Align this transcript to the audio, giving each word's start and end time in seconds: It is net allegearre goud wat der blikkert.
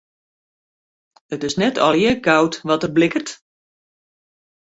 It 1.35 1.43
is 1.49 1.57
net 1.63 1.75
allegearre 1.87 2.21
goud 2.27 2.53
wat 2.69 2.81
der 2.83 2.93
blikkert. 2.97 3.29